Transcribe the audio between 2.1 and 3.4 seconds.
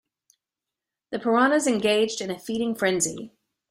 in a feeding frenzy.